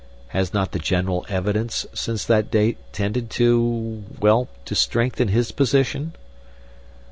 Has 0.29 0.51
not 0.51 0.71
the 0.71 0.79
general 0.79 1.27
evidence 1.29 1.85
since 1.93 2.25
that 2.25 2.49
date 2.49 2.77
tended 2.91 3.29
to 3.37 4.03
well, 4.19 4.47
to 4.65 4.73
strengthen 4.73 5.27
his 5.27 5.51
position?" 5.51 6.15